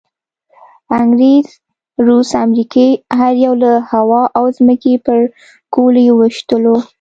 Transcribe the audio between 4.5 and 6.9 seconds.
ځمکې په ګولیو وویشتلو.